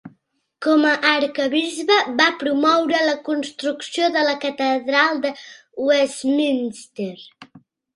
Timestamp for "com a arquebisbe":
0.65-1.99